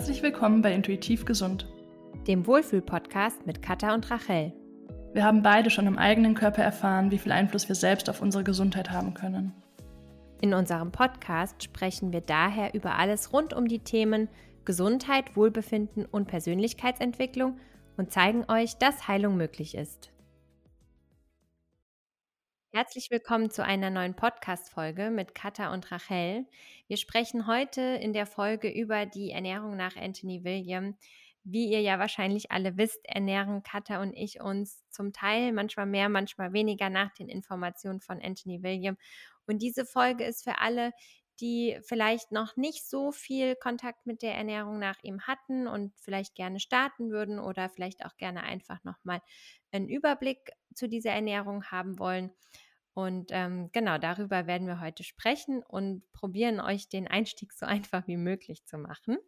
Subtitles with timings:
[0.00, 1.68] Herzlich willkommen bei Intuitiv Gesund,
[2.26, 4.50] dem Wohlfühl-Podcast mit Katha und Rachel.
[5.12, 8.42] Wir haben beide schon im eigenen Körper erfahren, wie viel Einfluss wir selbst auf unsere
[8.42, 9.52] Gesundheit haben können.
[10.40, 14.30] In unserem Podcast sprechen wir daher über alles rund um die Themen
[14.64, 17.58] Gesundheit, Wohlbefinden und Persönlichkeitsentwicklung
[17.98, 20.10] und zeigen euch, dass Heilung möglich ist.
[22.72, 26.46] Herzlich willkommen zu einer neuen Podcast-Folge mit Katha und Rachel.
[26.86, 30.96] Wir sprechen heute in der Folge über die Ernährung nach Anthony William.
[31.42, 36.08] Wie ihr ja wahrscheinlich alle wisst, ernähren Katha und ich uns zum Teil manchmal mehr,
[36.08, 38.96] manchmal weniger nach den Informationen von Anthony William.
[39.48, 40.92] Und diese Folge ist für alle,
[41.40, 46.34] die vielleicht noch nicht so viel Kontakt mit der Ernährung nach ihm hatten und vielleicht
[46.34, 49.22] gerne starten würden oder vielleicht auch gerne einfach nochmal
[49.72, 52.30] einen Überblick zu dieser Ernährung haben wollen.
[52.94, 58.06] Und ähm, genau darüber werden wir heute sprechen und probieren euch den Einstieg so einfach
[58.06, 59.18] wie möglich zu machen.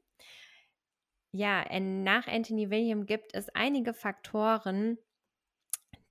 [1.34, 4.98] Ja, nach Anthony William gibt es einige Faktoren,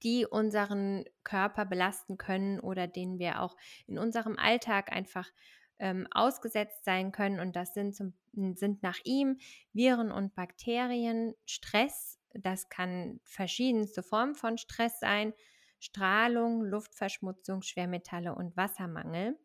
[0.03, 3.55] die unseren Körper belasten können oder denen wir auch
[3.85, 5.29] in unserem Alltag einfach
[5.77, 7.39] ähm, ausgesetzt sein können.
[7.39, 9.37] Und das sind, zum, sind nach ihm
[9.73, 12.19] Viren und Bakterien, Stress.
[12.33, 15.33] Das kann verschiedenste Formen von Stress sein,
[15.81, 19.37] Strahlung, Luftverschmutzung, Schwermetalle und Wassermangel.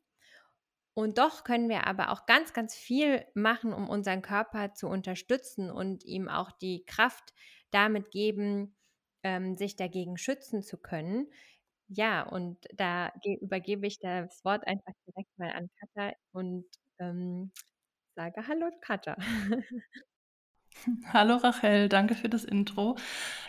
[0.95, 5.71] Und doch können wir aber auch ganz, ganz viel machen, um unseren Körper zu unterstützen
[5.71, 7.35] und ihm auch die Kraft
[7.71, 8.75] damit geben,
[9.23, 11.29] ähm, sich dagegen schützen zu können.
[11.89, 16.65] Ja, und da übergebe ich das Wort einfach direkt mal an Katha und
[16.99, 17.53] ähm,
[18.17, 19.17] sage Hallo Katha.
[21.13, 22.97] Hallo Rachel, danke für das Intro.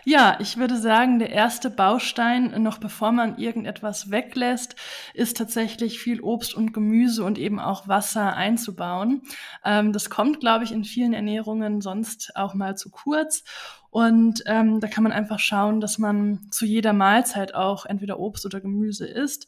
[0.04, 4.76] Ja, ich würde sagen, der erste Baustein, noch bevor man irgendetwas weglässt,
[5.14, 9.22] ist tatsächlich viel Obst und Gemüse und eben auch Wasser einzubauen.
[9.64, 13.44] Ähm, das kommt, glaube ich, in vielen Ernährungen sonst auch mal zu kurz.
[13.90, 18.44] Und ähm, da kann man einfach schauen, dass man zu jeder Mahlzeit auch entweder Obst
[18.44, 19.46] oder Gemüse isst.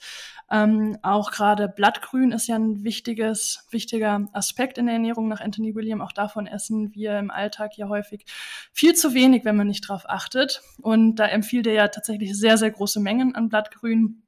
[0.51, 5.75] Ähm, auch gerade Blattgrün ist ja ein wichtiges, wichtiger Aspekt in der Ernährung nach Anthony
[5.75, 6.01] William.
[6.01, 8.25] Auch davon essen wir im Alltag ja häufig
[8.73, 10.63] viel zu wenig, wenn man nicht drauf achtet.
[10.81, 14.23] Und da empfiehlt er ja tatsächlich sehr, sehr große Mengen an Blattgrün.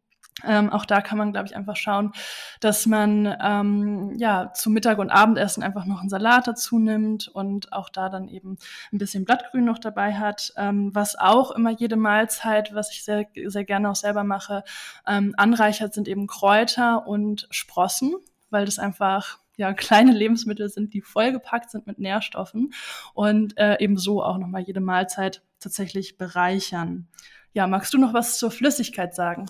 [0.44, 2.12] Ähm, auch da kann man, glaube ich, einfach schauen,
[2.60, 7.72] dass man ähm, ja zu Mittag und Abendessen einfach noch einen Salat dazu nimmt und
[7.72, 8.56] auch da dann eben
[8.92, 10.52] ein bisschen Blattgrün noch dabei hat.
[10.56, 14.64] Ähm, was auch immer jede Mahlzeit, was ich sehr, sehr gerne auch selber mache,
[15.06, 18.14] ähm, anreichert, sind eben Kräuter und Sprossen,
[18.50, 22.72] weil das einfach ja, kleine Lebensmittel sind, die vollgepackt sind mit Nährstoffen
[23.14, 27.08] und äh, eben so auch nochmal jede Mahlzeit tatsächlich bereichern.
[27.52, 29.46] Ja, magst du noch was zur Flüssigkeit sagen?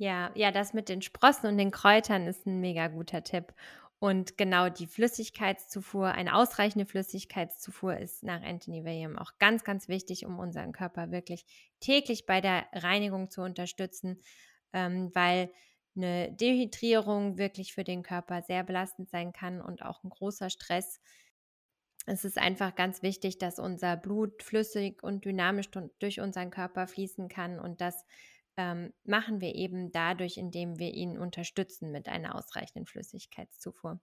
[0.00, 3.52] Ja, ja, das mit den Sprossen und den Kräutern ist ein mega guter Tipp.
[4.00, 10.24] Und genau die Flüssigkeitszufuhr, eine ausreichende Flüssigkeitszufuhr ist nach Anthony William auch ganz, ganz wichtig,
[10.24, 11.44] um unseren Körper wirklich
[11.80, 14.20] täglich bei der Reinigung zu unterstützen,
[14.72, 15.50] ähm, weil
[15.96, 21.00] eine Dehydrierung wirklich für den Körper sehr belastend sein kann und auch ein großer Stress.
[22.06, 27.28] Es ist einfach ganz wichtig, dass unser Blut flüssig und dynamisch durch unseren Körper fließen
[27.28, 28.04] kann und dass
[28.58, 34.00] ähm, machen wir eben dadurch, indem wir ihn unterstützen mit einer ausreichenden Flüssigkeitszufuhr.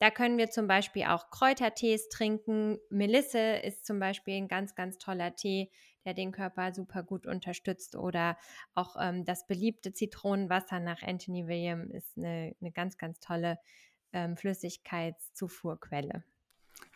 [0.00, 2.78] Da können wir zum Beispiel auch Kräutertees trinken.
[2.90, 5.70] Melisse ist zum Beispiel ein ganz, ganz toller Tee,
[6.04, 7.94] der den Körper super gut unterstützt.
[7.94, 8.36] Oder
[8.74, 13.60] auch ähm, das beliebte Zitronenwasser nach Anthony William ist eine, eine ganz, ganz tolle
[14.12, 16.24] ähm, Flüssigkeitszufuhrquelle.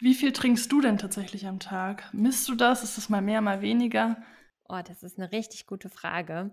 [0.01, 2.13] Wie viel trinkst du denn tatsächlich am Tag?
[2.13, 2.83] Misst du das?
[2.83, 4.21] Ist es mal mehr, mal weniger?
[4.69, 6.51] Oh, das ist eine richtig gute Frage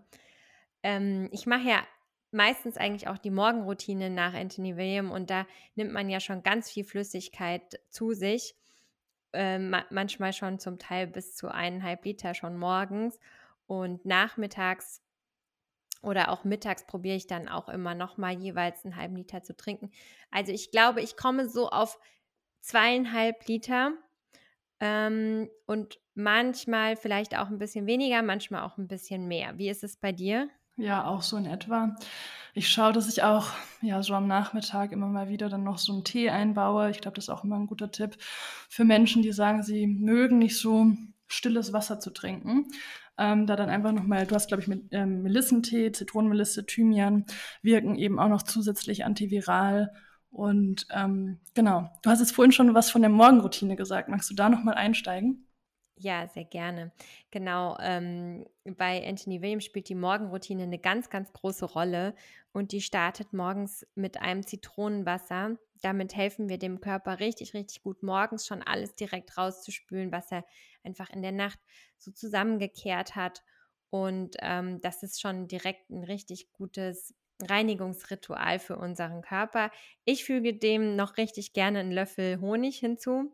[0.85, 1.87] ähm, ich mache ja
[2.29, 6.71] meistens eigentlich auch die Morgenroutine nach Anthony William und da nimmt man ja schon ganz
[6.71, 8.55] viel Flüssigkeit zu sich.
[9.33, 13.19] Ähm, manchmal schon zum Teil bis zu eineinhalb Liter schon morgens
[13.65, 15.01] und nachmittags
[16.03, 19.57] oder auch mittags probiere ich dann auch immer noch mal jeweils einen halben Liter zu
[19.57, 19.91] trinken.
[20.29, 21.99] Also ich glaube, ich komme so auf
[22.61, 23.93] zweieinhalb Liter
[24.79, 29.57] ähm, und manchmal vielleicht auch ein bisschen weniger, manchmal auch ein bisschen mehr.
[29.57, 30.47] Wie ist es bei dir?
[30.77, 31.95] Ja, auch so in etwa.
[32.53, 33.47] Ich schaue, dass ich auch
[33.81, 36.89] ja so am Nachmittag immer mal wieder dann noch so einen Tee einbaue.
[36.89, 38.17] Ich glaube, das ist auch immer ein guter Tipp
[38.69, 40.87] für Menschen, die sagen, sie mögen nicht so
[41.27, 42.67] stilles Wasser zu trinken.
[43.17, 47.25] Ähm, da dann einfach nochmal, du hast, glaube ich, mit ähm, Melissentee, Zitronenmelisse, Thymian,
[47.61, 49.93] wirken eben auch noch zusätzlich antiviral.
[50.29, 54.09] Und ähm, genau, du hast jetzt vorhin schon was von der Morgenroutine gesagt.
[54.09, 55.44] Magst du da nochmal einsteigen?
[55.97, 56.91] Ja, sehr gerne.
[57.31, 62.15] Genau, ähm, bei Anthony Williams spielt die Morgenroutine eine ganz, ganz große Rolle
[62.51, 65.57] und die startet morgens mit einem Zitronenwasser.
[65.81, 70.43] Damit helfen wir dem Körper richtig, richtig gut, morgens schon alles direkt rauszuspülen, was er
[70.83, 71.59] einfach in der Nacht
[71.97, 73.41] so zusammengekehrt hat.
[73.89, 79.71] Und ähm, das ist schon direkt ein richtig gutes Reinigungsritual für unseren Körper.
[80.03, 83.33] Ich füge dem noch richtig gerne einen Löffel Honig hinzu.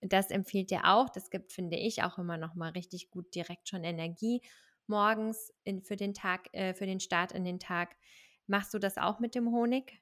[0.00, 1.08] Das empfiehlt er auch.
[1.08, 4.40] Das gibt, finde ich, auch immer noch mal richtig gut direkt schon Energie
[4.86, 7.96] morgens in, für den Tag, äh, für den Start in den Tag.
[8.46, 10.00] Machst du das auch mit dem Honig?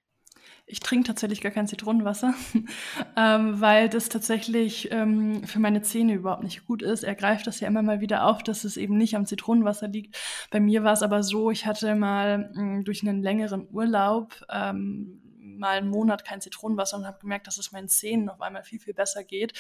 [0.66, 2.34] Ich trinke tatsächlich gar kein Zitronenwasser,
[3.16, 7.02] ähm, weil das tatsächlich ähm, für meine Zähne überhaupt nicht gut ist.
[7.02, 10.16] Er greift das ja immer mal wieder auf, dass es eben nicht am Zitronenwasser liegt.
[10.50, 14.34] Bei mir war es aber so, ich hatte mal mh, mm, durch einen längeren Urlaub
[14.50, 15.20] ähm,
[15.60, 18.80] mal einen Monat kein Zitronenwasser und habe gemerkt, dass es meinen Zähnen auf einmal viel,
[18.80, 19.52] viel besser geht.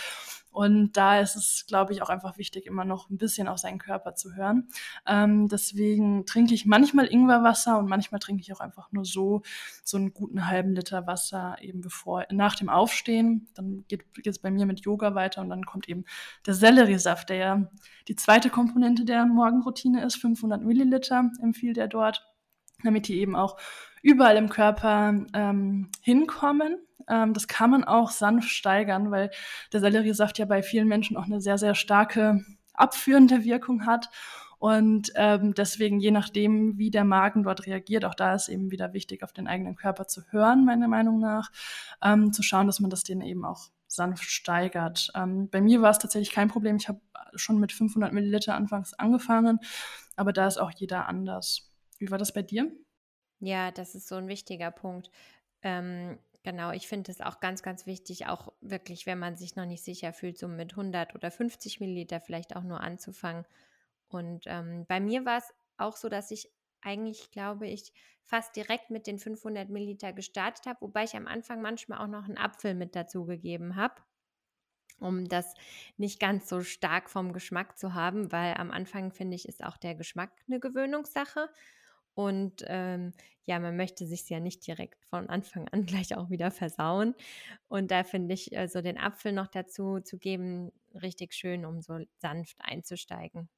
[0.50, 3.78] Und da ist es, glaube ich, auch einfach wichtig, immer noch ein bisschen auf seinen
[3.78, 4.68] Körper zu hören.
[5.06, 9.42] Ähm, deswegen trinke ich manchmal Ingwerwasser und manchmal trinke ich auch einfach nur so,
[9.84, 13.48] so einen guten halben Liter Wasser eben bevor, nach dem Aufstehen.
[13.54, 16.04] Dann geht es bei mir mit Yoga weiter und dann kommt eben
[16.46, 17.70] der Selleriesaft, der ja
[18.08, 20.16] die zweite Komponente der Morgenroutine ist.
[20.16, 22.26] 500 Milliliter empfiehlt er dort
[22.84, 23.58] damit die eben auch
[24.02, 26.78] überall im Körper ähm, hinkommen.
[27.08, 29.30] Ähm, das kann man auch sanft steigern, weil
[29.72, 32.44] der Selleriesaft ja bei vielen Menschen auch eine sehr, sehr starke
[32.74, 34.08] abführende Wirkung hat.
[34.58, 38.92] Und ähm, deswegen, je nachdem, wie der Magen dort reagiert, auch da ist eben wieder
[38.92, 41.50] wichtig, auf den eigenen Körper zu hören, meiner Meinung nach,
[42.02, 45.10] ähm, zu schauen, dass man das den eben auch sanft steigert.
[45.14, 46.76] Ähm, bei mir war es tatsächlich kein Problem.
[46.76, 47.00] Ich habe
[47.34, 49.60] schon mit 500 Milliliter anfangs angefangen,
[50.16, 51.72] aber da ist auch jeder anders.
[51.98, 52.70] Wie war das bei dir?
[53.40, 55.10] Ja, das ist so ein wichtiger Punkt.
[55.62, 59.66] Ähm, genau, ich finde es auch ganz, ganz wichtig, auch wirklich, wenn man sich noch
[59.66, 63.46] nicht sicher fühlt, so mit 100 oder 50 Milliliter vielleicht auch nur anzufangen.
[64.08, 66.50] Und ähm, bei mir war es auch so, dass ich
[66.82, 67.92] eigentlich, glaube ich,
[68.24, 72.24] fast direkt mit den 500 Milliliter gestartet habe, wobei ich am Anfang manchmal auch noch
[72.24, 74.02] einen Apfel mit dazu gegeben habe
[75.00, 75.54] um das
[75.96, 79.76] nicht ganz so stark vom Geschmack zu haben, weil am Anfang finde ich, ist auch
[79.78, 81.48] der Geschmack eine Gewöhnungssache.
[82.20, 83.12] Und ähm,
[83.46, 87.14] ja, man möchte sich ja nicht direkt von Anfang an gleich auch wieder versauen.
[87.68, 91.80] Und da finde ich, äh, so den Apfel noch dazu zu geben, richtig schön, um
[91.80, 93.48] so sanft einzusteigen.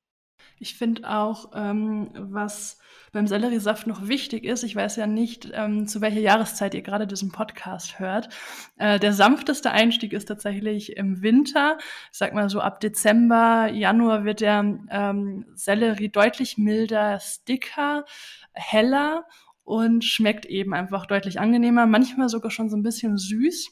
[0.59, 2.79] Ich finde auch, ähm, was
[3.13, 7.07] beim Selleriesaft noch wichtig ist, ich weiß ja nicht, ähm, zu welcher Jahreszeit ihr gerade
[7.07, 8.31] diesen Podcast hört.
[8.79, 11.77] Äh, der sanfteste Einstieg ist tatsächlich im Winter.
[12.11, 18.05] Ich sag mal so ab Dezember, Januar wird der ähm, Sellerie deutlich milder, dicker,
[18.53, 19.27] heller
[19.65, 23.71] und schmeckt eben einfach deutlich angenehmer, manchmal sogar schon so ein bisschen süß.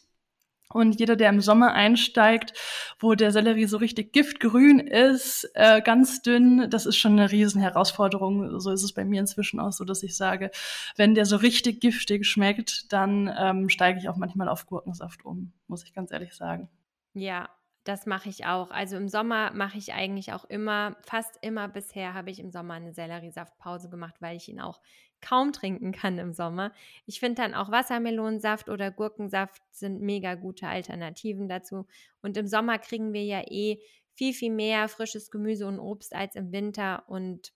[0.73, 2.53] Und jeder, der im Sommer einsteigt,
[2.99, 7.61] wo der Sellerie so richtig giftgrün ist, äh, ganz dünn, das ist schon eine riesen
[7.61, 8.61] Herausforderung.
[8.61, 10.51] So ist es bei mir inzwischen auch so, dass ich sage,
[10.97, 15.53] wenn der so richtig giftig schmeckt, dann ähm, steige ich auch manchmal auf Gurkensaft um,
[15.67, 16.69] muss ich ganz ehrlich sagen.
[17.15, 17.49] Ja,
[17.85, 18.71] das mache ich auch.
[18.71, 22.75] Also im Sommer mache ich eigentlich auch immer, fast immer bisher habe ich im Sommer
[22.75, 24.81] eine Selleriesaftpause gemacht, weil ich ihn auch
[25.21, 26.73] kaum trinken kann im Sommer.
[27.07, 31.87] Ich finde dann auch Wassermelonensaft oder Gurkensaft sind mega gute Alternativen dazu.
[32.23, 33.81] Und im Sommer kriegen wir ja eh
[34.15, 37.05] viel, viel mehr frisches Gemüse und Obst als im Winter.
[37.09, 37.53] Und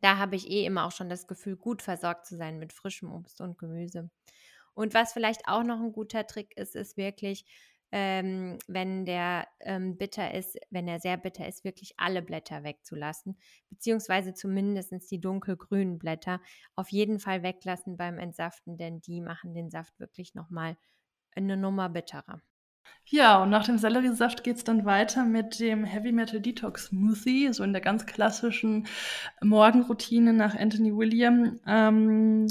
[0.00, 3.12] da habe ich eh immer auch schon das Gefühl, gut versorgt zu sein mit frischem
[3.12, 4.10] Obst und Gemüse.
[4.74, 7.44] Und was vielleicht auch noch ein guter Trick ist, ist wirklich
[7.92, 13.36] ähm, wenn der ähm, bitter ist, wenn er sehr bitter ist, wirklich alle Blätter wegzulassen,
[13.68, 16.40] beziehungsweise zumindest die dunkelgrünen Blätter
[16.74, 20.76] auf jeden Fall weglassen beim Entsaften, denn die machen den Saft wirklich nochmal
[21.36, 22.40] eine Nummer bitterer.
[23.04, 27.52] Ja, und nach dem Selleriesaft geht es dann weiter mit dem Heavy Metal Detox Smoothie,
[27.52, 28.86] so in der ganz klassischen
[29.42, 31.60] Morgenroutine nach Anthony William.
[31.66, 32.46] Ähm,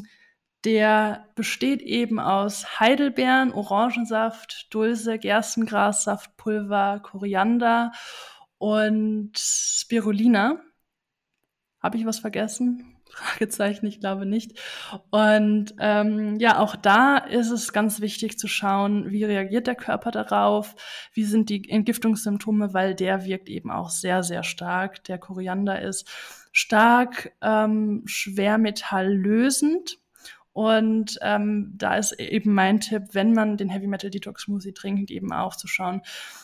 [0.63, 7.91] der besteht eben aus Heidelbeeren, Orangensaft, Dulse, Gerstengrassaftpulver, Koriander
[8.58, 10.62] und Spirulina.
[11.82, 12.96] Habe ich was vergessen?
[13.12, 14.58] Fragezeichen, ich glaube nicht.
[15.10, 20.12] Und ähm, ja, auch da ist es ganz wichtig zu schauen, wie reagiert der Körper
[20.12, 20.75] darauf,
[21.13, 25.03] wie sind die Entgiftungssymptome, weil der wirkt eben auch sehr, sehr stark.
[25.06, 26.08] Der Koriander ist
[26.51, 30.00] stark ähm, schwermetalllösend
[30.53, 35.10] und ähm, da ist eben mein Tipp, wenn man den Heavy Metal Detox Smoothie trinkt,
[35.10, 36.01] eben auch zu schauen,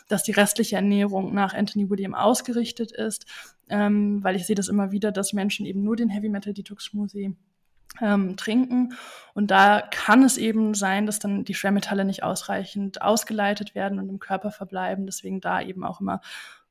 [0.08, 3.26] dass die restliche Ernährung nach Anthony William ausgerichtet ist,
[3.70, 6.86] ähm, weil ich sehe das immer wieder, dass Menschen eben nur den Heavy Metal Detox
[6.86, 7.36] Smoothie
[8.02, 8.94] ähm, trinken.
[9.34, 14.08] Und da kann es eben sein, dass dann die Schwermetalle nicht ausreichend ausgeleitet werden und
[14.08, 15.06] im Körper verbleiben.
[15.06, 16.22] Deswegen da eben auch immer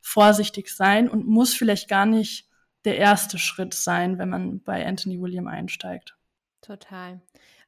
[0.00, 2.48] vorsichtig sein und muss vielleicht gar nicht
[2.86, 6.16] der erste Schritt sein, wenn man bei Anthony William einsteigt.
[6.60, 7.20] Total.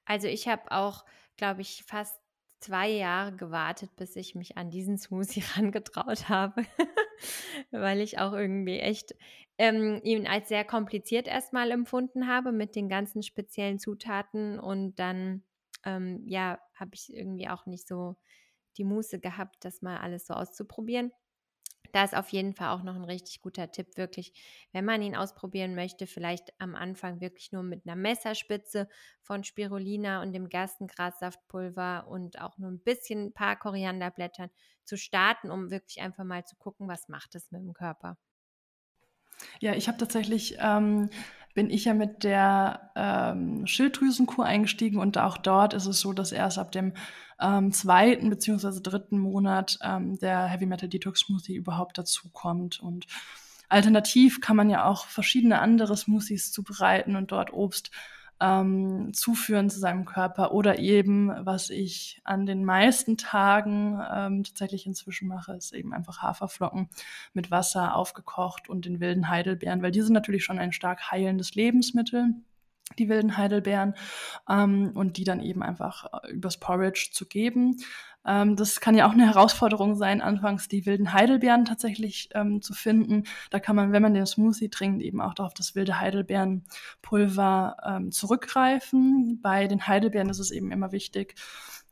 [0.04, 1.04] Also ich habe auch
[1.38, 2.20] glaube ich, fast
[2.60, 6.66] zwei Jahre gewartet, bis ich mich an diesen Smoothie rangetraut habe,
[7.70, 9.14] weil ich auch irgendwie echt
[9.56, 15.44] ähm, ihn als sehr kompliziert erstmal empfunden habe mit den ganzen speziellen Zutaten und dann
[15.84, 18.16] ähm, ja habe ich irgendwie auch nicht so
[18.76, 21.12] die Muße gehabt, das mal alles so auszuprobieren.
[21.92, 24.32] Da ist auf jeden Fall auch noch ein richtig guter Tipp, wirklich,
[24.72, 28.88] wenn man ihn ausprobieren möchte, vielleicht am Anfang wirklich nur mit einer Messerspitze
[29.22, 34.50] von Spirulina und dem Gerstengrassaftpulver und auch nur ein bisschen ein paar Korianderblättern
[34.84, 38.18] zu starten, um wirklich einfach mal zu gucken, was macht es mit dem Körper.
[39.60, 41.10] Ja, ich habe tatsächlich, ähm,
[41.54, 46.30] bin ich ja mit der ähm, Schilddrüsenkur eingestiegen und auch dort ist es so, dass
[46.30, 46.92] erst ab dem
[47.40, 52.80] ähm, zweiten beziehungsweise dritten Monat ähm, der Heavy Metal Detox Smoothie überhaupt dazukommt.
[52.80, 53.06] Und
[53.68, 57.90] alternativ kann man ja auch verschiedene andere Smoothies zubereiten und dort Obst
[58.40, 64.86] ähm, zuführen zu seinem Körper oder eben, was ich an den meisten Tagen ähm, tatsächlich
[64.86, 66.88] inzwischen mache, ist eben einfach Haferflocken
[67.32, 71.54] mit Wasser aufgekocht und den wilden Heidelbeeren, weil die sind natürlich schon ein stark heilendes
[71.54, 72.34] Lebensmittel
[72.98, 73.94] die wilden Heidelbeeren
[74.48, 77.76] ähm, und die dann eben einfach äh, übers Porridge zu geben.
[78.26, 82.74] Ähm, das kann ja auch eine Herausforderung sein, anfangs die wilden Heidelbeeren tatsächlich ähm, zu
[82.74, 83.24] finden.
[83.50, 88.12] Da kann man, wenn man den Smoothie trinkt, eben auch auf das wilde Heidelbeerenpulver ähm,
[88.12, 89.40] zurückgreifen.
[89.40, 91.36] Bei den Heidelbeeren ist es eben immer wichtig,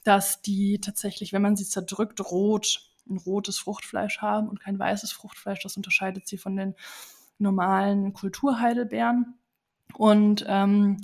[0.04, 5.12] dass die tatsächlich, wenn man sie zerdrückt, rot, ein rotes Fruchtfleisch haben und kein weißes
[5.12, 5.62] Fruchtfleisch.
[5.62, 6.74] Das unterscheidet sie von den
[7.38, 9.38] normalen Kulturheidelbeeren.
[9.94, 10.98] Und ähm,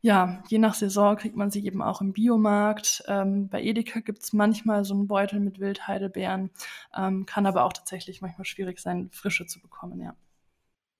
[0.00, 3.04] ja, je nach Saison kriegt man sie eben auch im Biomarkt.
[3.06, 6.50] Ähm, bei Edeka gibt es manchmal so einen Beutel mit Wildheidelbeeren,
[6.96, 10.16] ähm, kann aber auch tatsächlich manchmal schwierig sein, frische zu bekommen, ja.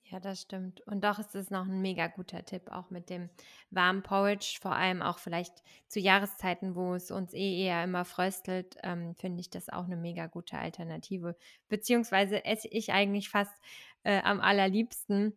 [0.04, 0.86] Ja, das stimmt.
[0.86, 3.30] Und doch ist es noch ein mega guter Tipp, auch mit dem
[3.70, 8.76] warmen Porridge, vor allem auch vielleicht zu Jahreszeiten, wo es uns eh eher immer fröstelt,
[8.82, 11.34] ähm, finde ich das auch eine mega gute Alternative.
[11.70, 13.54] Beziehungsweise esse ich eigentlich fast
[14.04, 15.32] äh, am allerliebsten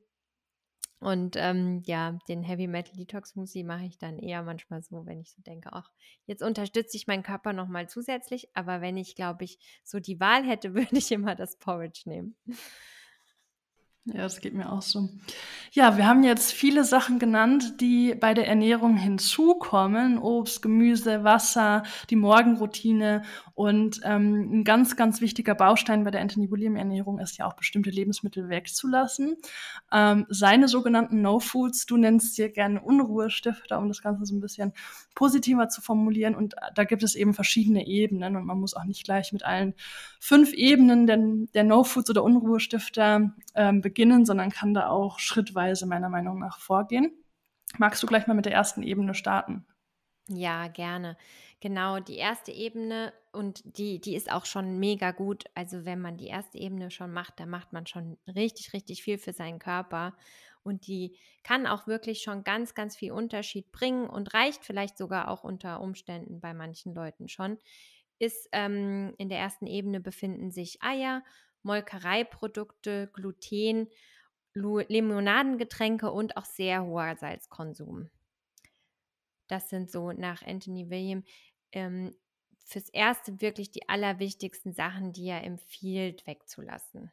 [1.00, 5.20] und ähm, ja, den Heavy Metal Detox Smoothie mache ich dann eher manchmal so, wenn
[5.20, 5.92] ich so denke, ach,
[6.26, 8.50] jetzt unterstütze ich meinen Körper nochmal zusätzlich.
[8.54, 12.36] Aber wenn ich, glaube ich, so die Wahl hätte, würde ich immer das Porridge nehmen.
[14.08, 15.10] Ja, das geht mir auch so.
[15.72, 20.20] Ja, wir haben jetzt viele Sachen genannt, die bei der Ernährung hinzukommen.
[20.20, 21.82] Obst, Gemüse, Wasser,
[22.12, 23.24] die Morgenroutine.
[23.56, 27.54] Und ähm, ein ganz, ganz wichtiger Baustein bei der Anthony William Ernährung ist ja auch
[27.54, 29.38] bestimmte Lebensmittel wegzulassen.
[29.92, 34.72] Ähm, seine sogenannten No-Foods, du nennst dir gerne Unruhestifter, um das Ganze so ein bisschen
[35.16, 36.36] positiver zu formulieren.
[36.36, 39.74] Und da gibt es eben verschiedene Ebenen und man muss auch nicht gleich mit allen
[40.20, 41.18] fünf Ebenen der,
[41.54, 43.95] der No-Foods oder Unruhestifter ähm, beginnen,
[44.26, 47.12] sondern kann da auch schrittweise meiner Meinung nach vorgehen.
[47.78, 49.66] Magst du gleich mal mit der ersten Ebene starten?
[50.28, 51.18] Ja, gerne.
[51.60, 55.46] Genau, die erste Ebene und die, die ist auch schon mega gut.
[55.54, 59.18] Also wenn man die erste Ebene schon macht, dann macht man schon richtig, richtig viel
[59.18, 60.16] für seinen Körper.
[60.64, 65.30] Und die kann auch wirklich schon ganz, ganz viel Unterschied bringen und reicht vielleicht sogar
[65.30, 67.60] auch unter Umständen bei manchen Leuten schon.
[68.18, 71.24] Ist ähm, in der ersten Ebene befinden sich Eier,
[71.66, 73.90] Molkereiprodukte, Gluten,
[74.54, 78.10] Limonadengetränke und auch sehr hoher Salzkonsum.
[79.48, 81.24] Das sind so nach Anthony William
[81.72, 82.16] ähm,
[82.64, 87.12] fürs Erste wirklich die allerwichtigsten Sachen, die er empfiehlt, wegzulassen.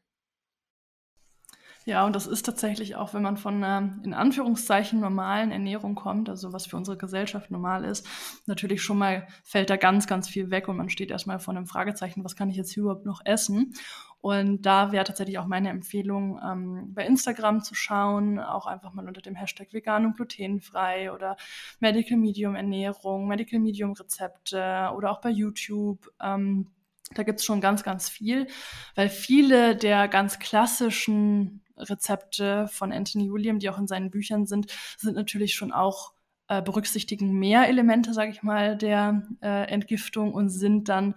[1.84, 6.28] Ja, und das ist tatsächlich auch, wenn man von einer in Anführungszeichen normalen Ernährung kommt,
[6.28, 8.06] also was für unsere Gesellschaft normal ist,
[8.46, 11.66] natürlich schon mal fällt da ganz, ganz viel weg und man steht erstmal vor einem
[11.66, 13.74] Fragezeichen, was kann ich jetzt hier überhaupt noch essen?
[14.22, 19.06] Und da wäre tatsächlich auch meine Empfehlung, ähm, bei Instagram zu schauen, auch einfach mal
[19.08, 21.36] unter dem Hashtag vegan und glutenfrei oder
[21.80, 26.08] Medical Medium Ernährung, Medical Medium Rezepte oder auch bei YouTube.
[26.22, 26.70] Ähm,
[27.14, 28.46] da gibt's schon ganz, ganz viel,
[28.94, 34.70] weil viele der ganz klassischen Rezepte von Anthony William, die auch in seinen Büchern sind,
[34.98, 36.12] sind natürlich schon auch
[36.46, 41.16] äh, berücksichtigen mehr Elemente, sage ich mal, der äh, Entgiftung und sind dann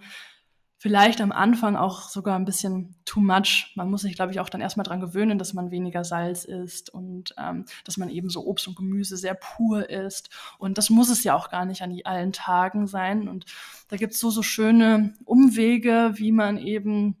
[0.78, 3.72] vielleicht am Anfang auch sogar ein bisschen too much.
[3.76, 6.90] Man muss sich, glaube ich, auch dann erstmal dran gewöhnen, dass man weniger Salz isst
[6.90, 10.30] und ähm, dass man eben so Obst und Gemüse sehr pur isst.
[10.58, 13.28] Und das muss es ja auch gar nicht an allen Tagen sein.
[13.28, 13.46] Und
[13.88, 17.16] da gibt es so, so schöne Umwege, wie man eben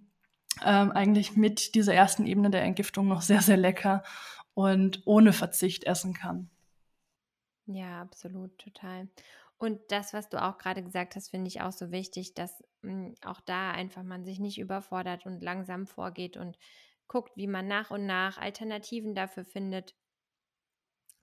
[0.64, 4.02] ähm, eigentlich mit dieser ersten Ebene der Entgiftung noch sehr, sehr lecker
[4.54, 6.50] und ohne Verzicht essen kann.
[7.66, 9.08] Ja, absolut, total.
[9.58, 12.92] Und das, was du auch gerade gesagt hast, finde ich auch so wichtig, dass mh,
[12.92, 16.58] hm, auch da einfach man sich nicht überfordert und langsam vorgeht und
[17.08, 19.94] guckt, wie man nach und nach Alternativen dafür findet.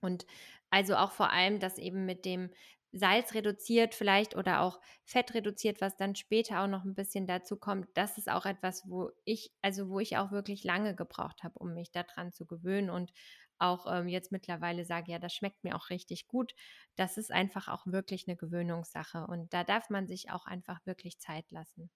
[0.00, 0.26] Und
[0.70, 2.50] also auch vor allem, dass eben mit dem
[2.92, 7.56] Salz reduziert vielleicht oder auch Fett reduziert, was dann später auch noch ein bisschen dazu
[7.56, 7.88] kommt.
[7.94, 11.74] Das ist auch etwas, wo ich, also wo ich auch wirklich lange gebraucht habe, um
[11.74, 13.12] mich daran zu gewöhnen und
[13.58, 16.54] auch ähm, jetzt mittlerweile sage, ja, das schmeckt mir auch richtig gut.
[16.96, 21.18] Das ist einfach auch wirklich eine Gewöhnungssache und da darf man sich auch einfach wirklich
[21.18, 21.90] Zeit lassen.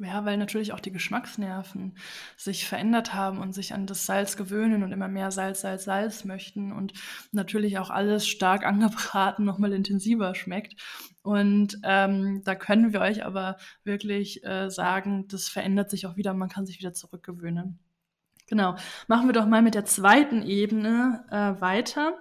[0.00, 1.98] Ja, weil natürlich auch die Geschmacksnerven
[2.36, 6.24] sich verändert haben und sich an das Salz gewöhnen und immer mehr Salz, Salz, Salz
[6.24, 6.92] möchten und
[7.32, 10.80] natürlich auch alles stark angebraten nochmal intensiver schmeckt.
[11.22, 16.32] Und ähm, da können wir euch aber wirklich äh, sagen, das verändert sich auch wieder,
[16.32, 17.80] man kann sich wieder zurückgewöhnen.
[18.48, 18.76] Genau.
[19.06, 22.18] Machen wir doch mal mit der zweiten Ebene äh, weiter.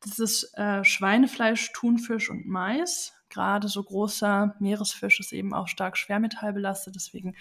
[0.00, 5.98] Das ist äh, Schweinefleisch, Thunfisch und Mais gerade so großer Meeresfisch ist eben auch stark
[5.98, 7.36] schwermetallbelastet, deswegen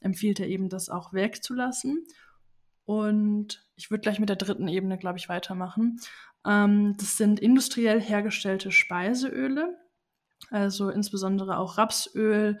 [0.00, 2.04] empfiehlt er eben, das auch wegzulassen.
[2.84, 6.00] Und ich würde gleich mit der dritten Ebene, glaube ich, weitermachen.
[6.46, 9.76] Ähm, das sind industriell hergestellte Speiseöle,
[10.50, 12.58] also insbesondere auch Rapsöl,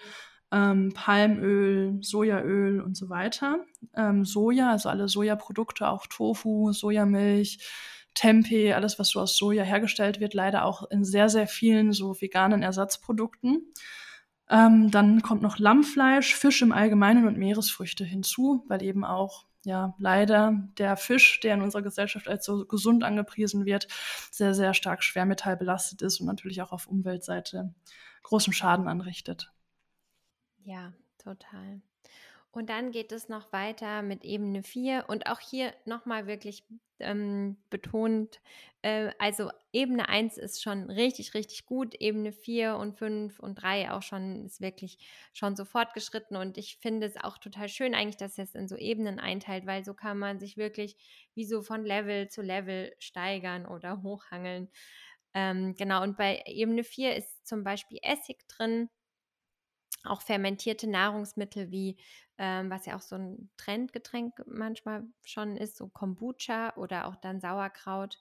[0.52, 3.64] ähm, Palmöl, Sojaöl und so weiter.
[3.94, 7.58] Ähm, Soja, also alle Sojaprodukte, auch Tofu, Sojamilch,
[8.14, 12.20] Tempeh, alles, was so aus Soja hergestellt wird, leider auch in sehr, sehr vielen so
[12.20, 13.72] veganen Ersatzprodukten.
[14.50, 19.94] Ähm, dann kommt noch Lammfleisch, Fisch im Allgemeinen und Meeresfrüchte hinzu, weil eben auch ja
[19.98, 23.88] leider der Fisch, der in unserer Gesellschaft als so gesund angepriesen wird,
[24.30, 27.74] sehr, sehr stark schwermetallbelastet ist und natürlich auch auf Umweltseite
[28.22, 29.52] großen Schaden anrichtet.
[30.68, 31.80] Ja, total.
[32.52, 36.64] Und dann geht es noch weiter mit Ebene 4 und auch hier nochmal wirklich
[37.00, 38.40] ähm, betont,
[38.82, 43.90] äh, also Ebene 1 ist schon richtig, richtig gut, Ebene 4 und 5 und 3
[43.92, 44.98] auch schon ist wirklich
[45.32, 48.76] schon so fortgeschritten und ich finde es auch total schön eigentlich, dass es in so
[48.76, 50.96] Ebenen einteilt, weil so kann man sich wirklich
[51.34, 54.70] wie so von Level zu Level steigern oder hochhangeln.
[55.34, 58.88] Ähm, genau, und bei Ebene 4 ist zum Beispiel Essig drin,
[60.04, 61.96] auch fermentierte Nahrungsmittel wie,
[62.38, 67.40] ähm, was ja auch so ein Trendgetränk manchmal schon ist, so Kombucha oder auch dann
[67.40, 68.18] Sauerkraut.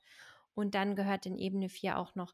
[0.54, 2.34] Und dann gehört in Ebene 4 auch noch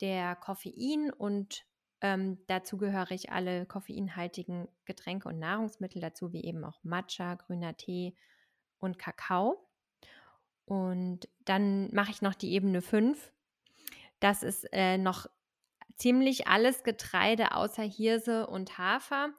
[0.00, 1.64] der Koffein und
[2.00, 7.76] ähm, dazu gehöre ich alle koffeinhaltigen Getränke und Nahrungsmittel dazu, wie eben auch Matcha, grüner
[7.76, 8.14] Tee
[8.78, 9.68] und Kakao.
[10.64, 13.32] Und dann mache ich noch die Ebene 5.
[14.18, 15.26] Das ist äh, noch
[16.00, 19.30] ziemlich alles Getreide außer Hirse und Hafer.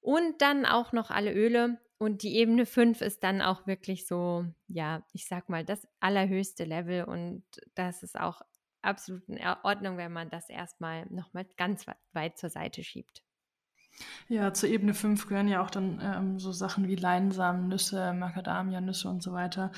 [0.00, 1.80] Und dann auch noch alle Öle.
[1.96, 6.64] Und die Ebene 5 ist dann auch wirklich so, ja, ich sag mal, das allerhöchste
[6.64, 7.04] Level.
[7.04, 8.42] Und das ist auch
[8.82, 13.24] absolut in Ordnung, wenn man das erstmal nochmal ganz weit zur Seite schiebt.
[14.28, 19.08] Ja, zur Ebene 5 gehören ja auch dann ähm, so Sachen wie Leinsamen, Nüsse, Macadamia-Nüsse
[19.08, 19.70] und so weiter.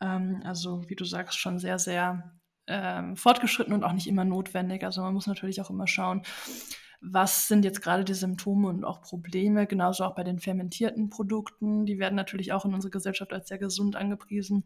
[0.00, 2.39] Ähm, also, wie du sagst, schon sehr, sehr
[2.70, 4.84] ähm, fortgeschritten und auch nicht immer notwendig.
[4.84, 6.22] Also man muss natürlich auch immer schauen,
[7.00, 11.86] was sind jetzt gerade die Symptome und auch Probleme, genauso auch bei den fermentierten Produkten.
[11.86, 14.64] Die werden natürlich auch in unserer Gesellschaft als sehr gesund angepriesen.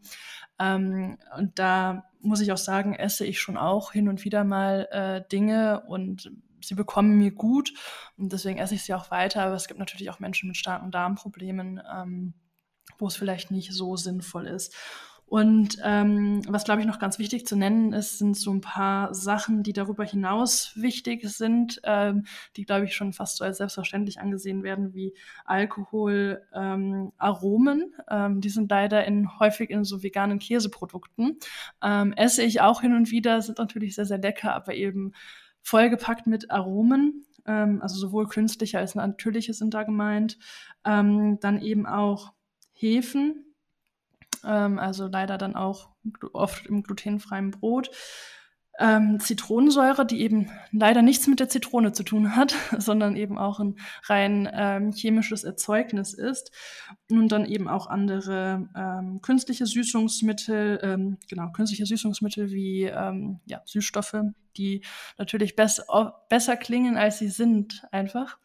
[0.59, 4.87] Ähm, und da muss ich auch sagen, esse ich schon auch hin und wieder mal
[4.91, 7.73] äh, Dinge und sie bekommen mir gut
[8.17, 9.43] und deswegen esse ich sie auch weiter.
[9.43, 12.33] Aber es gibt natürlich auch Menschen mit starken Darmproblemen, ähm,
[12.97, 14.75] wo es vielleicht nicht so sinnvoll ist.
[15.27, 19.13] Und ähm, was, glaube ich, noch ganz wichtig zu nennen ist, sind so ein paar
[19.13, 24.19] Sachen, die darüber hinaus wichtig sind, ähm, die, glaube ich, schon fast so als selbstverständlich
[24.19, 27.93] angesehen werden, wie Alkohol, ähm, Aromen.
[28.09, 31.39] Ähm, die sind leider in, häufig in so veganen Käseprodukten.
[31.81, 35.13] Ähm, esse ich auch hin und wieder, sind natürlich sehr, sehr lecker, aber eben
[35.61, 37.25] vollgepackt mit Aromen.
[37.47, 40.37] Ähm, also sowohl künstliche als natürliche sind da gemeint.
[40.85, 42.33] Ähm, dann eben auch
[42.73, 43.44] Hefen,
[44.45, 45.89] ähm, also leider dann auch
[46.33, 47.89] oft im glutenfreien Brot.
[48.77, 53.61] Ähm, Zitronensäure, die eben leider nichts mit der Zitrone zu tun hat, sondern eben auch
[53.61, 56.51] ein rein ähm, chemisches Erzeugnis ist.
[57.09, 63.61] Und dann eben auch andere ähm, künstliche Süßungsmittel, ähm, genau, künstliche Süßungsmittel wie ähm, ja,
[63.63, 64.17] Süßstoffe,
[64.57, 64.81] die
[65.17, 65.81] natürlich bess
[66.27, 68.37] besser klingen, als sie sind, einfach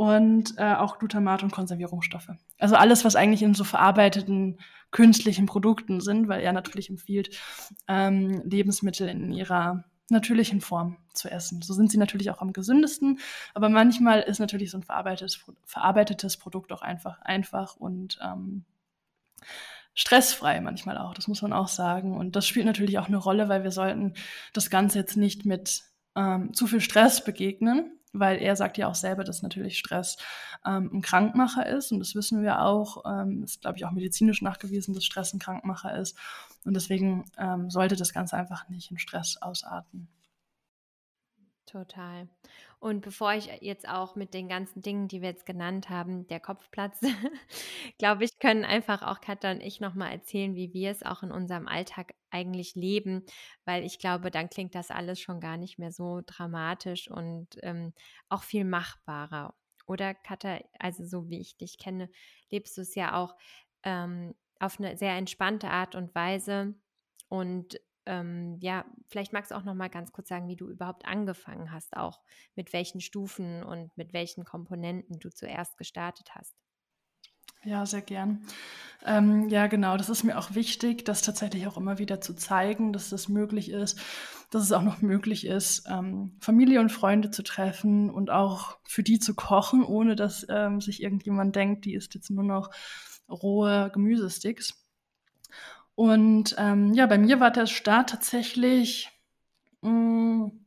[0.00, 2.30] und äh, auch Glutamat und Konservierungsstoffe.
[2.58, 4.58] Also alles, was eigentlich in so verarbeiteten
[4.90, 7.36] künstlichen Produkten sind, weil er natürlich empfiehlt,
[7.88, 11.62] ähm, Lebensmittel in ihrer natürlichen Form zu essen.
[11.62, 13.20] So sind sie natürlich auch am gesündesten,
[13.54, 18.64] aber manchmal ist natürlich so ein verarbeitetes, verarbeitetes Produkt auch einfach einfach und ähm,
[19.94, 22.16] stressfrei manchmal auch, das muss man auch sagen.
[22.16, 24.14] Und das spielt natürlich auch eine Rolle, weil wir sollten
[24.52, 25.84] das Ganze jetzt nicht mit
[26.16, 30.16] ähm, zu viel Stress begegnen, weil er sagt ja auch selber, dass natürlich Stress
[30.66, 33.04] ähm, ein Krankmacher ist und das wissen wir auch.
[33.06, 36.16] Ähm, ist, glaube ich, auch medizinisch nachgewiesen, dass Stress ein Krankmacher ist
[36.64, 40.08] und deswegen ähm, sollte das Ganze einfach nicht in Stress ausarten.
[41.66, 42.28] Total.
[42.80, 46.40] Und bevor ich jetzt auch mit den ganzen Dingen, die wir jetzt genannt haben, der
[46.40, 47.02] Kopf platzt,
[47.98, 51.30] glaube ich, können einfach auch Katja und ich nochmal erzählen, wie wir es auch in
[51.30, 53.26] unserem Alltag eigentlich leben,
[53.66, 57.92] weil ich glaube, dann klingt das alles schon gar nicht mehr so dramatisch und ähm,
[58.30, 59.54] auch viel machbarer.
[59.86, 62.08] Oder Katja, also so wie ich dich kenne,
[62.50, 63.36] lebst du es ja auch
[63.82, 66.74] ähm, auf eine sehr entspannte Art und Weise
[67.28, 71.06] und ähm, ja, vielleicht magst du auch noch mal ganz kurz sagen, wie du überhaupt
[71.06, 72.20] angefangen hast, auch
[72.54, 76.56] mit welchen Stufen und mit welchen Komponenten du zuerst gestartet hast.
[77.62, 78.46] Ja, sehr gern.
[79.04, 82.92] Ähm, ja, genau, das ist mir auch wichtig, das tatsächlich auch immer wieder zu zeigen,
[82.94, 84.00] dass das möglich ist,
[84.50, 89.02] dass es auch noch möglich ist, ähm, Familie und Freunde zu treffen und auch für
[89.02, 92.70] die zu kochen, ohne dass ähm, sich irgendjemand denkt, die isst jetzt nur noch
[93.28, 94.79] rohe Gemüsesticks.
[95.94, 99.10] Und ähm, ja, bei mir war der Start tatsächlich
[99.82, 100.66] mh, mm,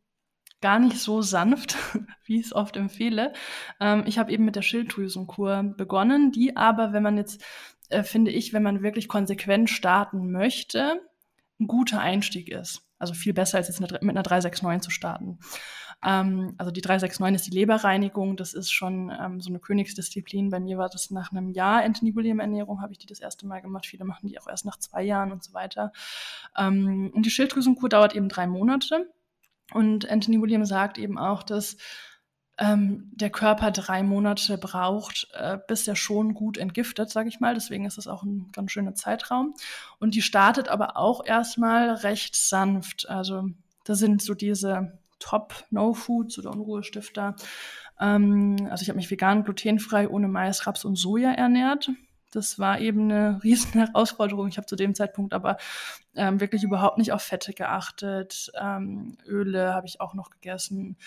[0.62, 1.76] gar nicht so sanft,
[2.26, 3.34] wie ich es oft empfehle.
[3.80, 7.44] Ähm, ich habe eben mit der Schilddrüsenkur begonnen, die aber, wenn man jetzt,
[7.90, 11.02] äh, finde ich, wenn man wirklich konsequent starten möchte,
[11.60, 12.82] ein guter Einstieg ist.
[13.04, 15.40] Also viel besser als jetzt mit einer 369 zu starten.
[16.02, 20.50] Ähm, also die 369 ist die Leberreinigung, das ist schon ähm, so eine Königsdisziplin.
[20.50, 23.46] Bei mir war das nach einem Jahr Anthony William Ernährung, habe ich die das erste
[23.46, 23.86] Mal gemacht.
[23.86, 25.92] Viele machen die auch erst nach zwei Jahren und so weiter.
[26.58, 29.12] Ähm, und die Schilddrüsenkur dauert eben drei Monate.
[29.74, 31.76] Und Anthony William sagt eben auch, dass
[32.58, 37.56] ähm, der Körper drei Monate braucht, äh, bis er schon gut entgiftet, sage ich mal.
[37.56, 39.56] Deswegen ist das auch ein ganz schöner Zeitraum.
[40.00, 43.10] Und die startet aber auch erstmal recht sanft.
[43.10, 43.50] Also
[43.86, 47.36] da sind so diese Top-No-Foods oder Unruhestifter.
[48.00, 51.90] Ähm, also ich habe mich vegan, glutenfrei, ohne Mais, Raps und Soja ernährt.
[52.32, 54.48] Das war eben eine riesen Herausforderung.
[54.48, 55.58] Ich habe zu dem Zeitpunkt aber
[56.16, 58.52] ähm, wirklich überhaupt nicht auf Fette geachtet.
[58.60, 60.98] Ähm, Öle habe ich auch noch gegessen.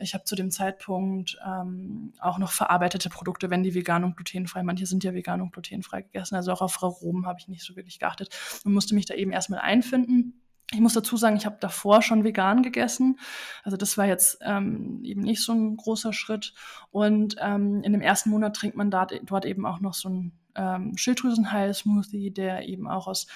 [0.00, 4.62] Ich habe zu dem Zeitpunkt ähm, auch noch verarbeitete Produkte, wenn die vegan und glutenfrei,
[4.62, 6.34] manche sind ja vegan und glutenfrei gegessen.
[6.34, 8.30] Also auch auf Aromen habe ich nicht so wirklich geachtet
[8.64, 10.42] und musste mich da eben erstmal einfinden.
[10.72, 13.18] Ich muss dazu sagen, ich habe davor schon vegan gegessen.
[13.64, 16.54] Also das war jetzt ähm, eben nicht so ein großer Schritt.
[16.92, 20.32] Und ähm, in dem ersten Monat trinkt man da, dort eben auch noch so ein
[20.54, 23.26] ähm, Schilddrüsenheil-Smoothie, der eben auch aus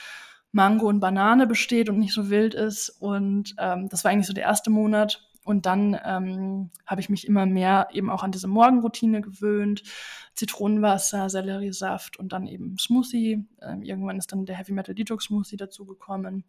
[0.52, 2.88] Mango und Banane besteht und nicht so wild ist.
[2.88, 5.28] Und ähm, das war eigentlich so der erste Monat.
[5.44, 9.82] Und dann ähm, habe ich mich immer mehr eben auch an diese Morgenroutine gewöhnt.
[10.34, 13.44] Zitronenwasser, Selleriesaft und dann eben Smoothie.
[13.62, 16.44] Ähm, irgendwann ist dann der Heavy Metal Detox Smoothie dazugekommen.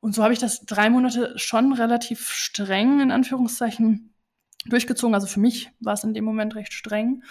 [0.00, 4.12] Und so habe ich das drei Monate schon relativ streng, in Anführungszeichen,
[4.66, 5.14] durchgezogen.
[5.14, 7.22] Also für mich war es in dem Moment recht streng.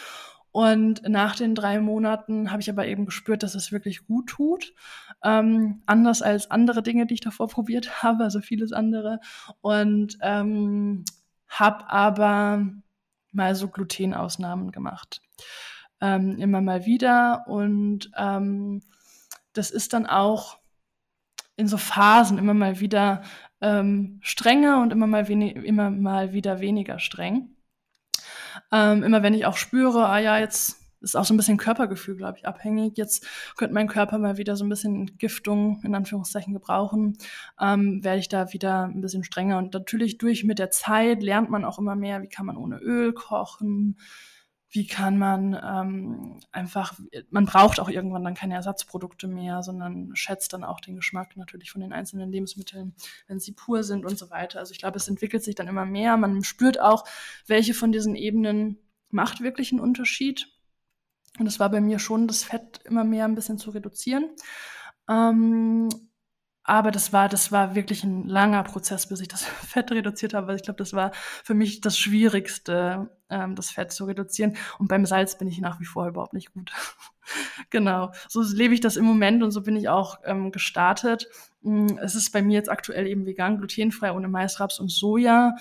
[0.54, 4.74] Und nach den drei Monaten habe ich aber eben gespürt, dass es wirklich gut tut.
[5.24, 9.20] Ähm, anders als andere Dinge, die ich davor probiert habe, also vieles andere.
[9.62, 11.06] Und ähm,
[11.48, 12.68] habe aber
[13.32, 15.24] mal so Glutenausnahmen gemacht.
[16.00, 17.48] Ähm, immer mal wieder.
[17.48, 18.84] Und ähm,
[19.54, 20.60] das ist dann auch
[21.56, 23.24] in so Phasen immer mal wieder
[23.60, 27.53] ähm, strenger und immer mal, immer mal wieder weniger streng.
[28.74, 32.16] Ähm, immer wenn ich auch spüre, ah ja, jetzt ist auch so ein bisschen Körpergefühl,
[32.16, 32.98] glaube ich, abhängig.
[32.98, 37.18] Jetzt könnte mein Körper mal wieder so ein bisschen Entgiftung in Anführungszeichen gebrauchen,
[37.60, 39.58] ähm, werde ich da wieder ein bisschen strenger.
[39.58, 42.78] Und natürlich durch mit der Zeit lernt man auch immer mehr, wie kann man ohne
[42.78, 43.98] Öl kochen,
[44.74, 50.52] wie kann man ähm, einfach, man braucht auch irgendwann dann keine Ersatzprodukte mehr, sondern schätzt
[50.52, 52.96] dann auch den Geschmack natürlich von den einzelnen Lebensmitteln,
[53.28, 54.58] wenn sie pur sind und so weiter.
[54.58, 56.18] Also ich glaube, es entwickelt sich dann immer mehr.
[56.18, 57.06] Man spürt auch,
[57.46, 58.80] welche von diesen Ebenen
[59.12, 60.48] macht wirklich einen Unterschied.
[61.38, 64.32] Und es war bei mir schon, das Fett immer mehr ein bisschen zu reduzieren.
[65.08, 65.90] Ähm,
[66.64, 70.56] aber das war, das war wirklich ein langer Prozess, bis ich das Fett reduziert habe.
[70.56, 71.12] Ich glaube, das war
[71.44, 74.56] für mich das Schwierigste, ähm, das Fett zu reduzieren.
[74.80, 76.72] Und beim Salz bin ich nach wie vor überhaupt nicht gut.
[77.70, 78.12] genau.
[78.30, 81.28] So lebe ich das im Moment und so bin ich auch ähm, gestartet.
[81.62, 85.56] Mm, es ist bei mir jetzt aktuell eben vegan, glutenfrei, ohne Maisraps und Soja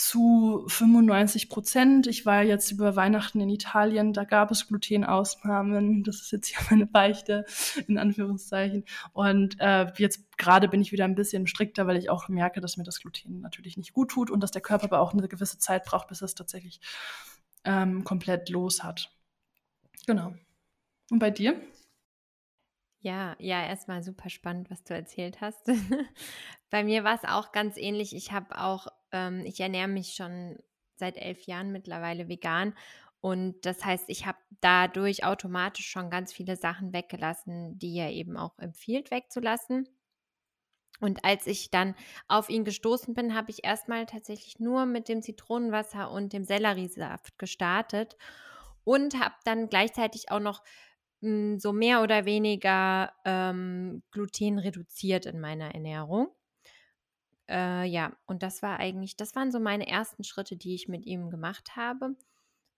[0.00, 2.06] zu 95 Prozent.
[2.06, 6.04] Ich war jetzt über Weihnachten in Italien, da gab es Glutenausnahmen.
[6.04, 7.44] Das ist jetzt hier meine Beichte,
[7.86, 8.84] in Anführungszeichen.
[9.12, 12.78] Und äh, jetzt gerade bin ich wieder ein bisschen strikter, weil ich auch merke, dass
[12.78, 15.58] mir das Gluten natürlich nicht gut tut und dass der Körper aber auch eine gewisse
[15.58, 16.80] Zeit braucht, bis es tatsächlich
[17.64, 19.12] ähm, komplett los hat.
[20.06, 20.32] Genau.
[21.10, 21.60] Und bei dir?
[23.02, 25.70] Ja, ja, erstmal super spannend, was du erzählt hast.
[26.70, 28.14] Bei mir war es auch ganz ähnlich.
[28.14, 30.58] Ich habe auch, ähm, ich ernähre mich schon
[30.96, 32.74] seit elf Jahren mittlerweile vegan.
[33.20, 38.36] Und das heißt, ich habe dadurch automatisch schon ganz viele Sachen weggelassen, die er eben
[38.36, 39.88] auch empfiehlt wegzulassen.
[41.00, 41.94] Und als ich dann
[42.28, 47.38] auf ihn gestoßen bin, habe ich erstmal tatsächlich nur mit dem Zitronenwasser und dem Selleriesaft
[47.38, 48.16] gestartet
[48.84, 50.62] und habe dann gleichzeitig auch noch
[51.20, 56.28] mh, hm, so mehr oder weniger ähm, Gluten reduziert in meiner Ernährung.
[57.50, 61.04] Äh, ja, und das war eigentlich, das waren so meine ersten Schritte, die ich mit
[61.06, 62.16] ihm gemacht habe.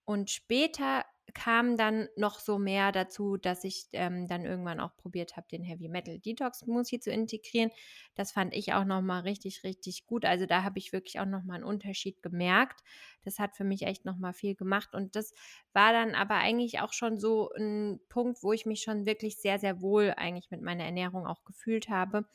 [0.04, 1.04] Und später
[1.34, 5.62] kam dann noch so mehr dazu, dass ich ähm, dann irgendwann auch probiert habe, den
[5.62, 7.70] Heavy Metal Detox Smoothie zu integrieren.
[8.16, 10.24] Das fand ich auch nochmal richtig, richtig gut.
[10.24, 12.80] Also da habe ich wirklich auch nochmal einen Unterschied gemerkt.
[13.24, 14.94] Das hat für mich echt nochmal viel gemacht.
[14.94, 15.32] Und das
[15.72, 19.58] war dann aber eigentlich auch schon so ein Punkt, wo ich mich schon wirklich sehr,
[19.58, 22.26] sehr wohl eigentlich mit meiner Ernährung auch gefühlt habe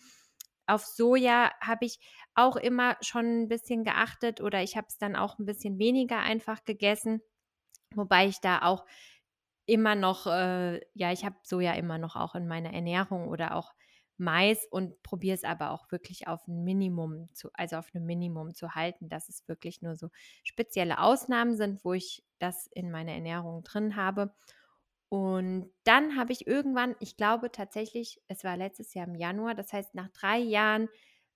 [0.67, 1.99] auf Soja habe ich
[2.35, 6.19] auch immer schon ein bisschen geachtet oder ich habe es dann auch ein bisschen weniger
[6.19, 7.21] einfach gegessen,
[7.95, 8.85] wobei ich da auch
[9.65, 13.73] immer noch, äh, ja, ich habe Soja immer noch auch in meiner Ernährung oder auch
[14.17, 18.55] Mais und probiere es aber auch wirklich auf ein Minimum zu, also auf ein Minimum
[18.55, 20.09] zu halten, dass es wirklich nur so
[20.43, 24.33] spezielle Ausnahmen sind, wo ich das in meiner Ernährung drin habe.
[25.09, 29.71] Und dann habe ich irgendwann, ich glaube tatsächlich, es war letztes Jahr im Januar, das
[29.71, 30.89] heißt nach drei Jahren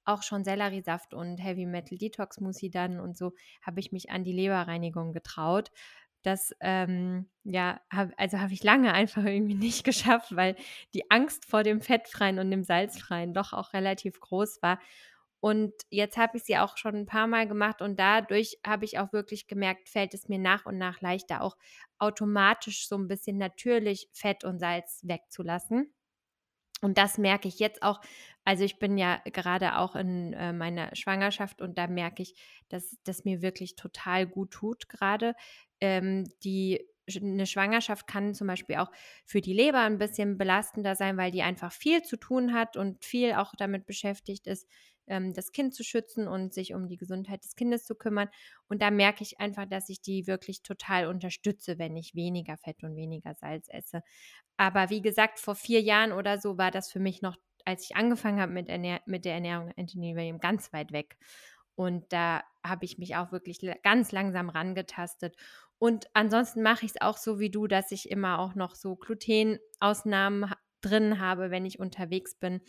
[0.03, 4.23] auch schon Selleriesaft und Heavy Metal Detox Smoothie dann und so, habe ich mich an
[4.23, 5.71] die Leberreinigung getraut.
[6.23, 10.55] Das, ähm, ja, hab, also habe ich lange einfach irgendwie nicht geschafft, weil
[10.93, 14.79] die Angst vor dem Fettfreien und dem Salzfreien doch auch relativ groß war.
[15.41, 18.99] Und jetzt habe ich sie auch schon ein paar Mal gemacht und dadurch habe ich
[18.99, 21.57] auch wirklich gemerkt, fällt es mir nach und nach leichter, auch
[21.97, 25.93] automatisch so ein bisschen natürlich Fett und Salz wegzulassen.
[26.81, 28.01] Und das merke ich jetzt auch.
[28.43, 32.35] Also ich bin ja gerade auch in äh, meiner Schwangerschaft und da merke ich,
[32.69, 35.35] dass das mir wirklich total gut tut gerade.
[35.79, 38.91] Ähm, die eine Schwangerschaft kann zum Beispiel auch
[39.25, 43.03] für die Leber ein bisschen belastender sein, weil die einfach viel zu tun hat und
[43.03, 44.67] viel auch damit beschäftigt ist,
[45.11, 48.29] ähm, das Kind zu schützen und sich um die Gesundheit des Kindes zu kümmern.
[48.67, 52.83] Und da merke ich einfach, dass ich die wirklich total unterstütze, wenn ich weniger Fett
[52.83, 54.01] und weniger Salz esse.
[54.57, 57.95] Aber wie gesagt, vor vier Jahren oder so war das für mich noch, als ich
[57.95, 61.17] angefangen habe mit, Ernähr mit der Ernährung Anthony William, ganz weit weg.
[61.75, 65.35] Und da habe ich mich auch wirklich ganz langsam rangetastet.
[65.77, 68.95] Und ansonsten mache ich es auch so wie du, dass ich immer auch noch so
[68.95, 72.61] Glutenausnahmen drin habe, wenn ich unterwegs bin.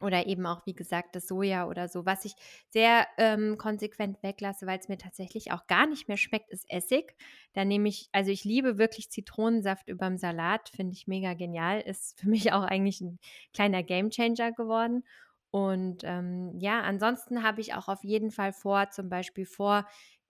[0.00, 2.04] Oder eben auch, wie gesagt, das Soja oder so.
[2.04, 2.34] Was ich
[2.68, 7.16] sehr ähm, konsequent weglasse, weil es mir tatsächlich auch gar nicht mehr schmeckt, ist Essig.
[7.54, 11.80] Da nehme ich, also ich liebe wirklich Zitronensaft überm Salat, finde ich mega genial.
[11.80, 13.18] Ist für mich auch eigentlich ein
[13.54, 15.02] kleiner Gamechanger geworden.
[15.50, 19.86] Und ähm, ja, ansonsten habe ich auch auf jeden Fall vor, zum Beispiel vor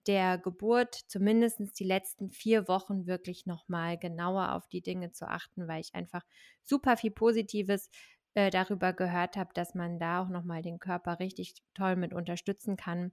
[0.07, 5.67] der Geburt zumindest die letzten vier Wochen wirklich nochmal genauer auf die Dinge zu achten,
[5.67, 6.23] weil ich einfach
[6.63, 7.89] super viel Positives
[8.37, 12.77] äh, darüber gehört habe, dass man da auch nochmal den Körper richtig toll mit unterstützen
[12.77, 13.11] kann.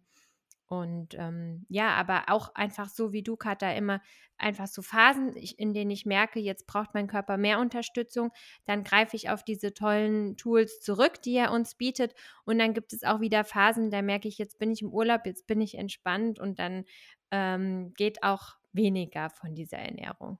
[0.66, 4.02] Und ähm, ja, aber auch einfach so wie du, Katha, immer
[4.37, 8.32] einfach so Phasen, in denen ich merke, jetzt braucht mein Körper mehr Unterstützung,
[8.66, 12.14] dann greife ich auf diese tollen Tools zurück, die er uns bietet.
[12.44, 15.24] Und dann gibt es auch wieder Phasen, da merke ich, jetzt bin ich im Urlaub,
[15.24, 16.84] jetzt bin ich entspannt und dann
[17.30, 20.38] ähm, geht auch weniger von dieser Ernährung.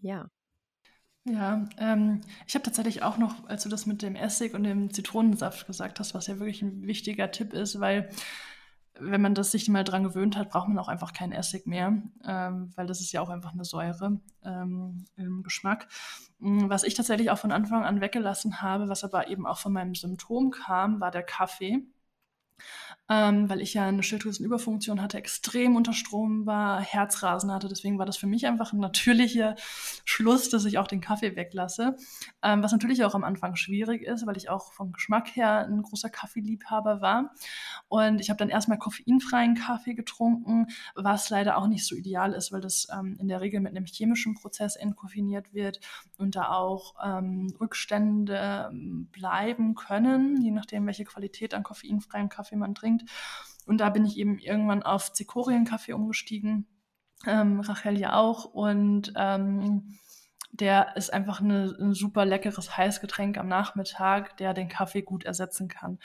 [0.00, 0.28] Ja.
[1.30, 4.92] Ja, ähm, ich habe tatsächlich auch noch, als du das mit dem Essig und dem
[4.92, 8.08] Zitronensaft gesagt hast, was ja wirklich ein wichtiger Tipp ist, weil
[9.00, 12.02] wenn man das sich mal dran gewöhnt hat, braucht man auch einfach keinen Essig mehr,
[12.24, 15.88] ähm, weil das ist ja auch einfach eine Säure ähm, im Geschmack.
[16.38, 19.72] Mm, was ich tatsächlich auch von Anfang an weggelassen habe, was aber eben auch von
[19.72, 21.82] meinem Symptom kam, war der Kaffee
[23.10, 27.68] ähm, weil ich ja eine Schilddrüsenüberfunktion hatte, extrem unter Strom war, Herzrasen hatte.
[27.68, 29.54] Deswegen war das für mich einfach ein natürlicher
[30.04, 31.96] Schluss, dass ich auch den Kaffee weglasse.
[32.42, 35.82] Ähm, was natürlich auch am Anfang schwierig ist, weil ich auch vom Geschmack her ein
[35.82, 37.32] großer Kaffeeliebhaber war.
[37.88, 42.52] Und ich habe dann erstmal koffeinfreien Kaffee getrunken, was leider auch nicht so ideal ist,
[42.52, 45.80] weil das ähm, in der Regel mit einem chemischen Prozess entkoffiniert wird
[46.18, 52.56] und da auch ähm, Rückstände ähm, bleiben können, je nachdem, welche Qualität an koffeinfreiem Kaffee
[52.56, 53.10] man trinkt bringt.
[53.66, 56.66] Und da bin ich eben irgendwann auf Zikorien-Kaffee umgestiegen.
[57.26, 58.46] Ähm, Rachel ja auch.
[58.46, 59.98] Und ähm,
[60.50, 65.68] der ist einfach eine, ein super leckeres Heißgetränk am Nachmittag, der den Kaffee gut ersetzen
[65.68, 65.98] kann.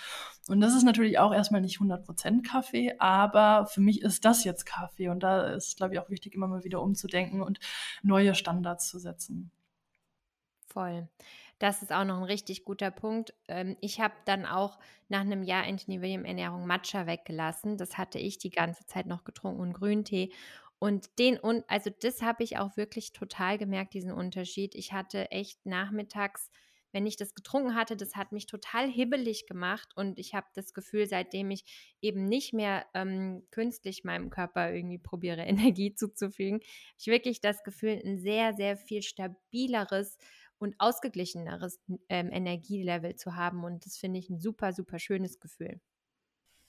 [0.49, 4.65] Und das ist natürlich auch erstmal nicht 100% Kaffee, aber für mich ist das jetzt
[4.65, 5.08] Kaffee.
[5.08, 7.60] Und da ist, glaube ich, auch wichtig, immer mal wieder umzudenken und
[8.01, 9.51] neue Standards zu setzen.
[10.67, 11.08] Voll.
[11.63, 13.34] Das ist auch noch ein richtig guter Punkt.
[13.47, 17.78] Ähm, ich habe dann auch nach einem Jahr Anthony William Ernährung Matcha weggelassen.
[17.78, 20.34] Das hatte ich die ganze Zeit noch getrunken und Grüntee.
[20.78, 24.76] Und den, und also das habe ich auch wirklich total gemerkt, diesen Unterschied.
[24.76, 26.49] Ich hatte echt nachmittags
[26.93, 30.73] wenn ich das getrunken hatte, das hat mich total hibbelig gemacht und ich habe das
[30.73, 31.65] Gefühl, seitdem ich
[32.02, 35.41] eben nicht mehr ähm, künstlich meinem Körper irgendwie probiere,
[35.73, 40.17] Energie zuzufügen, habe ich wirklich das Gefühl, ein sehr, sehr viel stabileres
[40.59, 43.63] und ausgeglicheneres ähm, Energielevel zu haben.
[43.63, 45.79] Und das finde ich ein super, super schönes Gefühl.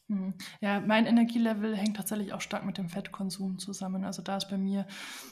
[0.09, 0.35] Hm.
[0.61, 4.05] Ja, mein Energielevel hängt tatsächlich auch stark mit dem Fettkonsum zusammen.
[4.05, 4.87] Also da ist bei mir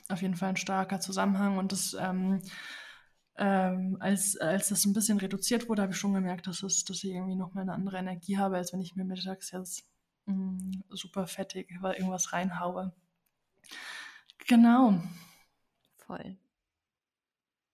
[0.08, 2.40] auf jeden Fall ein starker Zusammenhang und das ähm,
[3.36, 7.02] ähm, als, als das ein bisschen reduziert wurde, habe ich schon gemerkt, dass, es, dass
[7.02, 9.84] ich irgendwie nochmal eine andere Energie habe, als wenn ich mir mittags jetzt
[10.26, 12.92] mh, hm, super fettig irgendwas reinhaue.
[14.46, 15.02] Genau.
[15.98, 16.36] Voll.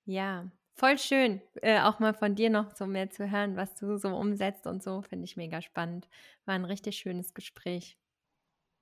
[0.04, 3.96] Ja, Voll schön, äh, auch mal von dir noch so mehr zu hören, was du
[3.98, 6.08] so umsetzt und so, finde ich mega spannend.
[6.44, 7.98] War ein richtig schönes Gespräch.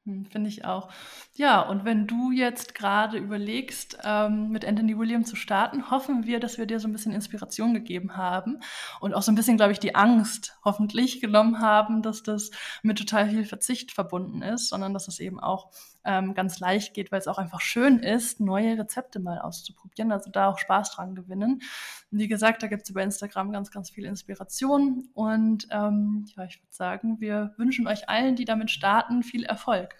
[0.05, 0.91] Hm, finde ich auch.
[1.37, 6.39] Ja, und wenn du jetzt gerade überlegst, ähm, mit Anthony William zu starten, hoffen wir,
[6.39, 8.61] dass wir dir so ein bisschen Inspiration gegeben haben
[9.01, 12.51] und auch so ein bisschen, glaube ich, die Angst hoffentlich genommen haben, dass das
[12.83, 15.71] mit total viel Verzicht verbunden ist, sondern dass es eben auch
[16.07, 20.31] ähm, ganz leicht geht, weil es auch einfach schön ist, neue Rezepte mal auszuprobieren, also
[20.31, 21.63] da auch Spaß dran gewinnen.
[22.11, 26.45] Und wie gesagt, da gibt es über Instagram ganz, ganz viel Inspiration und ähm, ja,
[26.45, 29.95] ich würde sagen, wir wünschen euch allen, die damit starten, viel Erfolg.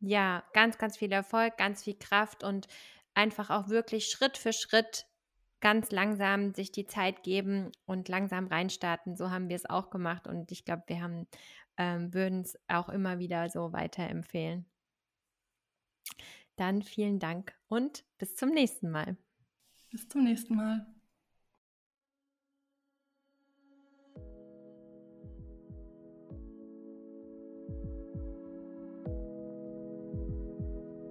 [0.00, 2.66] Ja, ganz, ganz viel Erfolg, ganz viel Kraft und
[3.14, 5.06] einfach auch wirklich Schritt für Schritt
[5.60, 9.16] ganz langsam sich die Zeit geben und langsam reinstarten.
[9.16, 11.28] So haben wir es auch gemacht und ich glaube, wir haben
[11.78, 14.66] ähm, würden es auch immer wieder so weiterempfehlen.
[16.56, 19.16] Dann vielen Dank und bis zum nächsten Mal.
[19.90, 20.86] Bis zum nächsten Mal.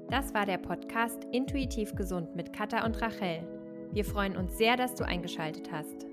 [0.10, 3.48] Das war der Podcast Intuitiv Gesund mit Katha und Rachel.
[3.94, 6.11] Wir freuen uns sehr, dass du eingeschaltet hast.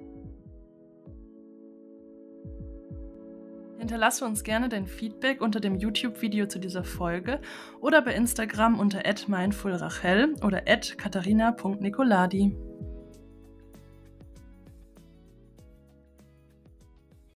[3.89, 7.41] Hinterlasse uns gerne dein Feedback unter dem YouTube-Video zu dieser Folge
[7.81, 12.68] oder bei Instagram unter @mindfulrachel oder @katharina.nicoladi.